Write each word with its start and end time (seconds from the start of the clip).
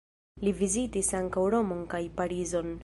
Li 0.47 0.53
vizitis 0.61 1.11
ankaŭ 1.21 1.45
Romon 1.57 1.87
kaj 1.95 2.03
Parizon. 2.19 2.79